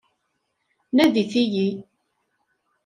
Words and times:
Nadit-iyi. 0.95 1.69